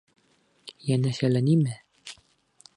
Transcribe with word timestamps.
Йәнәшәлә 0.87 1.45
нимә? 1.51 1.79